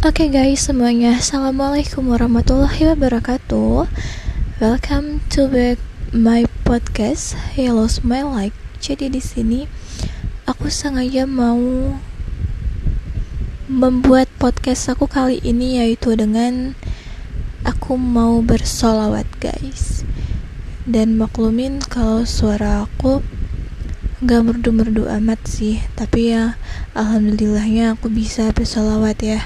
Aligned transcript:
Oke 0.00 0.24
okay 0.24 0.28
guys 0.32 0.64
semuanya, 0.64 1.20
assalamualaikum 1.20 2.08
warahmatullahi 2.08 2.88
wabarakatuh. 2.88 3.84
Welcome 4.56 5.20
to 5.28 5.44
back 5.44 5.76
my 6.08 6.48
podcast 6.64 7.36
Hello 7.52 7.84
Smile 7.84 8.32
Like. 8.32 8.56
Jadi 8.80 9.12
di 9.12 9.20
sini 9.20 9.68
aku 10.48 10.72
sengaja 10.72 11.28
mau 11.28 11.60
membuat 13.68 14.32
podcast 14.40 14.88
aku 14.88 15.04
kali 15.04 15.36
ini 15.44 15.84
yaitu 15.84 16.16
dengan 16.16 16.72
aku 17.68 18.00
mau 18.00 18.40
bersolawat 18.40 19.28
guys. 19.36 20.08
Dan 20.88 21.20
maklumin 21.20 21.76
kalau 21.76 22.24
suara 22.24 22.88
aku 22.88 23.20
nggak 24.24 24.48
merdu-merdu 24.48 25.12
amat 25.20 25.44
sih, 25.44 25.84
tapi 25.92 26.32
ya 26.32 26.56
alhamdulillahnya 26.96 28.00
aku 28.00 28.08
bisa 28.08 28.48
bersolawat 28.56 29.20
ya 29.20 29.44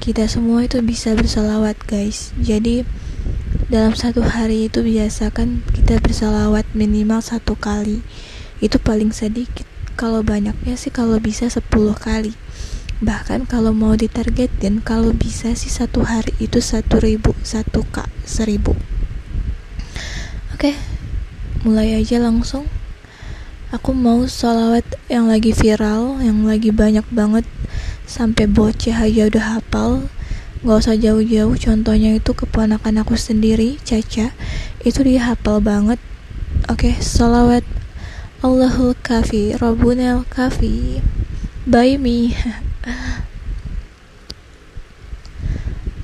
kita 0.00 0.24
semua 0.24 0.64
itu 0.64 0.80
bisa 0.80 1.12
bersalawat 1.12 1.76
guys. 1.84 2.32
Jadi 2.40 2.88
dalam 3.68 3.92
satu 3.92 4.24
hari 4.24 4.72
itu 4.72 4.80
biasakan 4.80 5.60
kita 5.76 6.00
bersalawat 6.00 6.64
minimal 6.72 7.20
satu 7.20 7.52
kali. 7.52 8.00
Itu 8.64 8.80
paling 8.80 9.12
sedikit. 9.12 9.68
Kalau 10.00 10.24
banyaknya 10.24 10.80
sih 10.80 10.88
kalau 10.88 11.20
bisa 11.20 11.52
10 11.52 11.68
kali. 12.00 12.32
Bahkan 13.04 13.44
kalau 13.44 13.76
mau 13.76 13.92
ditargetin 13.92 14.80
kalau 14.80 15.12
bisa 15.12 15.52
sih 15.52 15.68
satu 15.68 16.08
hari 16.08 16.32
itu 16.40 16.64
satu 16.64 16.96
ribu 16.96 17.36
satu 17.44 17.84
kak 17.84 18.08
seribu. 18.24 18.72
Oke 20.56 20.80
mulai 21.60 22.00
aja 22.00 22.16
langsung. 22.16 22.64
Aku 23.68 23.92
mau 23.92 24.24
salawat 24.24 24.82
yang 25.12 25.28
lagi 25.28 25.52
viral 25.52 26.24
yang 26.24 26.48
lagi 26.48 26.72
banyak 26.72 27.04
banget 27.12 27.44
sampai 28.10 28.50
bocah 28.50 29.06
aja 29.06 29.30
udah 29.30 29.62
hafal. 29.62 30.10
Nggak 30.66 30.78
usah 30.82 30.98
jauh-jauh 30.98 31.54
contohnya 31.54 32.18
itu 32.18 32.34
keponakan 32.34 33.06
aku 33.06 33.14
sendiri 33.14 33.78
Caca. 33.86 34.34
Itu 34.82 35.06
dia 35.06 35.30
hafal 35.30 35.62
banget. 35.62 36.02
Oke 36.66 36.90
okay, 36.90 36.94
salawat 36.98 37.62
Allahul 38.42 38.98
kafi 39.00 39.54
Rabbunal 39.56 40.28
kafi 40.28 41.00
by 41.68 42.00
me 42.00 42.32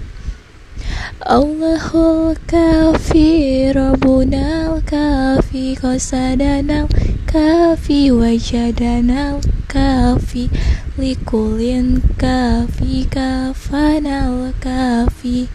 Allahul 1.22 2.34
kafi 2.50 3.70
Rabbunal 3.70 4.82
kafi 4.82 5.78
Qasadanal 5.78 6.90
kafi 7.22 8.10
Wajadanal 8.10 9.38
kafi 9.70 10.50
likulin 10.98 12.02
kafi 12.18 13.06
kafanal 13.06 14.50
kafi 14.58 15.46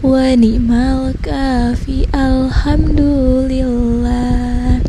wa 0.00 0.32
ni'mal 0.32 1.12
kafi 1.20 2.08
alhamdulillah. 2.16 4.80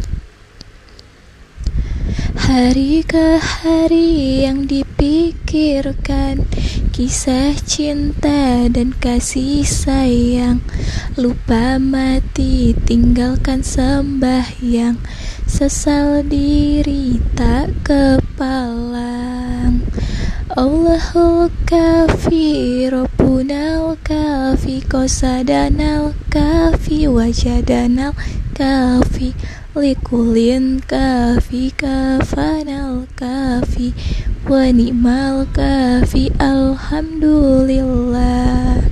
Hari 2.39 3.03
ke 3.03 3.35
hari 3.35 4.47
yang 4.47 4.63
dipikirkan 4.63 6.47
Kisah 6.91 7.55
cinta 7.63 8.67
dan 8.71 8.95
kasih 8.95 9.67
sayang. 9.67 10.63
Lupa 11.19 11.75
mati 11.79 12.71
tinggalkan 12.87 13.59
sembahyang. 13.59 14.95
Sesal 15.47 16.23
diri 16.23 17.19
tak 17.35 17.75
kepalang 18.41 19.85
Allahul 20.57 21.53
kafi 21.69 22.89
Rabbunal 22.89 24.01
kafi 24.01 24.81
Qasadanal 24.81 26.17
kafi 26.33 27.05
Wajadanal 27.05 28.17
kafi 28.57 29.37
likulin 29.77 30.81
kafi 30.81 31.69
kafanal 31.77 33.05
kafi 33.13 33.93
wa 34.49 34.73
ni'mal 34.73 35.45
kafi 35.53 36.33
alhamdulillah. 36.41 38.89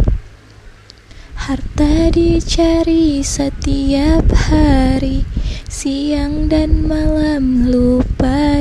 Harta 1.49 2.13
dicari 2.13 3.25
setiap 3.25 4.29
hari 4.29 5.25
siang 5.65 6.53
dan 6.53 6.85
malam 6.85 7.65
lupa 7.65 8.08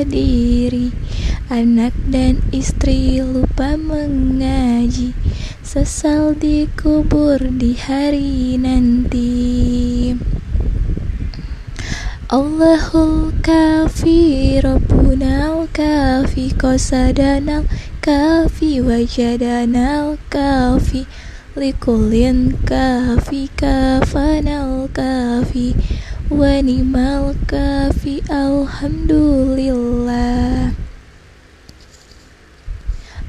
diri. 0.08 0.90
Anak 1.48 1.96
dan 2.08 2.40
istri 2.52 3.20
lupa 3.24 3.76
mengaji. 3.76 5.16
Sesal 5.64 6.36
dikubur 6.36 7.40
di 7.40 7.76
hari 7.76 8.56
nanti. 8.60 10.12
Allahul 12.28 13.32
kafi 13.40 14.60
Rabbunal 14.60 15.64
kafi 15.72 16.52
Qasadanal 16.52 17.64
kafi 18.04 18.84
Wajadanal 18.84 20.20
kafi 20.28 21.08
Likulin 21.56 22.52
kafi 22.68 23.48
kafanal 23.56 24.92
kafi 24.92 25.72
Wanimal 26.28 27.32
kafi 27.48 28.20
Alhamdulillah. 28.28 30.76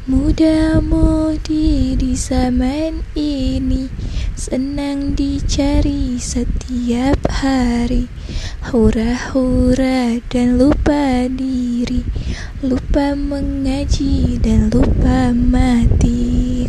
Muda-mudi 0.04 1.96
di 1.96 2.12
zaman 2.12 3.08
ini 3.16 3.88
Senang 4.36 5.16
dicari 5.16 6.20
setiap 6.20 7.24
hari. 7.40 8.12
Hura-hura 8.68 10.20
dan 10.28 10.60
lupa 10.60 11.24
diri 11.32 12.04
Lupa 12.60 13.16
mengaji 13.16 14.36
dan 14.44 14.68
lupa 14.68 15.32
mati 15.32 16.68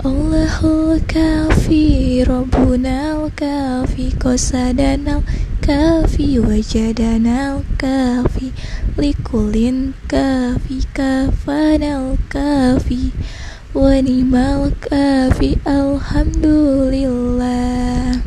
Allahul 0.00 0.96
kafi 1.04 2.24
Rabbunal 2.24 3.28
kafi 3.36 4.08
Qasadanal 4.16 5.20
kafi 5.60 6.40
Wajadanal 6.40 7.60
kafi 7.76 8.48
Likulin 8.96 9.92
kafi 10.08 10.88
Kafanal 10.96 12.16
kafi 12.32 13.12
wa 13.76 14.00
ni'mal 14.00 14.72
kafi 14.80 15.60
alhamdulillah 15.68 18.24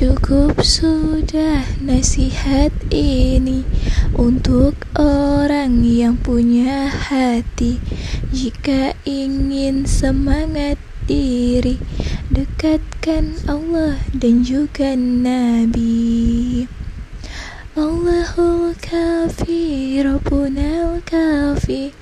Cukup 0.00 0.64
sudah 0.64 1.60
nasihat 1.84 2.72
ini 2.88 3.68
untuk 4.16 4.88
orang 4.96 5.84
yang 5.84 6.16
punya 6.16 6.88
hati. 6.88 7.76
Jika 8.32 8.96
ingin 9.04 9.84
semangat 9.84 10.80
diri, 11.04 11.76
dekatkan 12.32 13.44
Allah 13.44 14.00
dan 14.16 14.40
juga 14.40 14.96
Nabi. 14.96 16.64
Allahul 17.76 18.72
kafi, 18.80 20.00
Rabbunal 20.00 21.04
kafi, 21.04 21.92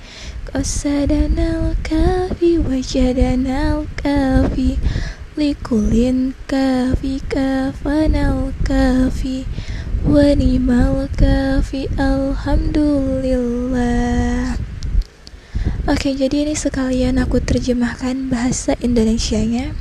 qasadanal 0.47 1.75
kafi, 1.83 2.63
wajadanal 2.63 3.91
kafi 3.99 4.79
likulin 5.39 6.35
kafi 6.51 7.23
kafanal 7.31 8.51
kafi 8.67 9.47
wanimal 10.03 11.07
kafi 11.15 11.87
alhamdulillah. 11.95 14.59
Oke 15.87 16.11
jadi 16.11 16.43
ini 16.43 16.59
sekalian 16.59 17.23
aku 17.23 17.39
terjemahkan 17.39 18.27
bahasa 18.27 18.75
Indonesianya. 18.83 19.71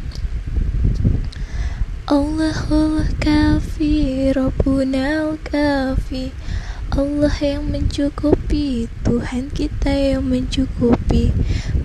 Allahul 2.07 3.03
kafi 3.19 4.31
Rabbunal 4.31 5.43
kafi 5.43 6.31
Allah 6.95 7.35
yang 7.43 7.67
mencukupi 7.67 8.87
Tuhan 9.03 9.51
kita 9.51 9.91
yang 9.91 10.23
mencukupi 10.23 11.35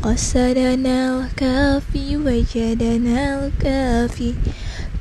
Qasadanal 0.03 1.31
kafi 1.31 2.19
Wajadanal 2.19 3.55
kafi. 3.55 4.35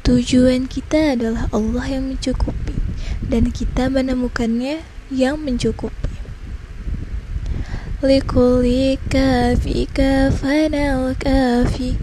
Tujuan 0.07 0.71
kita 0.71 1.19
adalah 1.19 1.51
Allah 1.51 1.83
yang 1.91 2.15
mencukupi 2.15 2.79
Dan 3.27 3.51
kita 3.51 3.91
menemukannya 3.91 4.87
yang 5.11 5.43
mencukupi. 5.43 6.15
Likuli 7.99 8.95
kafi 9.11 9.91
kafanal 9.91 11.19
kafi. 11.19 11.99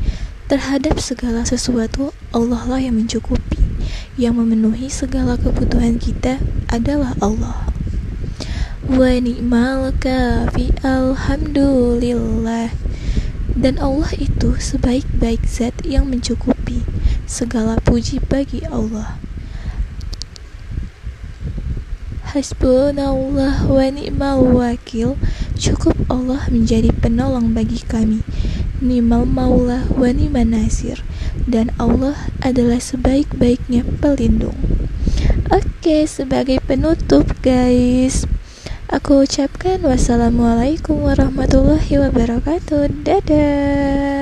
Terhadap 0.52 1.00
segala 1.00 1.48
sesuatu 1.48 2.12
Allah 2.36 2.68
lah 2.68 2.84
yang 2.84 3.00
mencukupi. 3.00 3.64
Yang 4.20 4.44
memenuhi 4.44 4.92
segala 4.92 5.40
kebutuhan 5.40 6.04
kita 6.04 6.44
adalah 6.68 7.16
Allah. 7.24 7.64
Wa 8.92 9.16
ni'mal 9.24 9.96
kafi 10.04 10.76
alhamdulillah 10.84 12.89
dan 13.60 13.76
Allah 13.84 14.08
itu 14.16 14.56
sebaik-baik 14.56 15.44
zat 15.44 15.76
yang 15.84 16.08
mencukupi 16.08 16.88
segala 17.28 17.76
puji 17.84 18.24
bagi 18.24 18.64
Allah. 18.72 19.20
Hasbunallah 22.32 23.68
wa 23.68 23.86
ni'mal 23.92 24.40
wakil. 24.40 25.20
Cukup 25.60 25.98
Allah 26.08 26.48
menjadi 26.48 26.96
penolong 26.96 27.52
bagi 27.52 27.84
kami. 27.84 28.24
Ni'mal 28.80 29.28
maula 29.28 29.92
wa 29.92 30.08
ni'mal 30.08 30.48
nasir. 30.48 31.04
Dan 31.44 31.76
Allah 31.76 32.32
adalah 32.40 32.80
sebaik-baiknya 32.80 33.84
pelindung. 34.00 34.56
Oke, 35.52 36.08
sebagai 36.08 36.64
penutup 36.64 37.34
guys 37.42 38.30
Aku 38.90 39.22
ucapkan 39.22 39.86
wassalamualaikum 39.86 41.06
warahmatullahi 41.06 42.02
wabarakatuh. 42.02 42.90
Dadah. 43.06 44.19